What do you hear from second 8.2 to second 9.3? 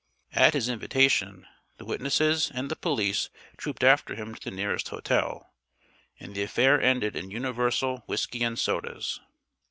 and sodas.